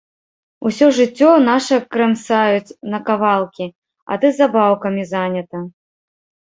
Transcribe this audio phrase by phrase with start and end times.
[0.69, 3.65] Усё жыццё наша крэмсаюць на кавалкі,
[4.13, 5.57] а ты забаўкамі занята.